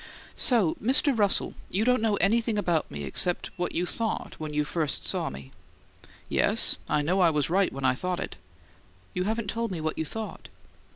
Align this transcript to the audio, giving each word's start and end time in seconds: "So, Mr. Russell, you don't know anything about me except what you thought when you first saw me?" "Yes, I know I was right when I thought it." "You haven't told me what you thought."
"So, 0.35 0.77
Mr. 0.81 1.15
Russell, 1.15 1.53
you 1.69 1.85
don't 1.85 2.01
know 2.01 2.15
anything 2.15 2.57
about 2.57 2.89
me 2.89 3.03
except 3.03 3.51
what 3.55 3.73
you 3.75 3.85
thought 3.85 4.33
when 4.39 4.51
you 4.51 4.63
first 4.63 5.05
saw 5.05 5.29
me?" 5.29 5.51
"Yes, 6.27 6.79
I 6.89 7.03
know 7.03 7.19
I 7.21 7.29
was 7.29 7.51
right 7.51 7.71
when 7.71 7.85
I 7.85 7.93
thought 7.93 8.19
it." 8.19 8.35
"You 9.13 9.25
haven't 9.25 9.51
told 9.51 9.69
me 9.69 9.79
what 9.79 9.99
you 9.99 10.03
thought." 10.05 10.49